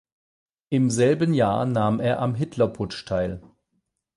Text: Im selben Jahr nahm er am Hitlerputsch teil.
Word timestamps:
Im 0.69 0.89
selben 0.89 1.31
Jahr 1.35 1.67
nahm 1.67 1.99
er 1.99 2.21
am 2.23 2.33
Hitlerputsch 2.33 3.05
teil. 3.05 3.39